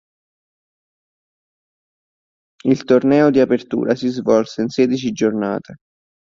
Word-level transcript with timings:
Il 2.63 2.83
torneo 2.85 3.29
di 3.29 3.39
Apertura 3.39 3.93
si 3.93 4.07
svolse 4.07 4.61
in 4.63 4.69
sedici 4.69 5.11
giornate. 5.11 5.75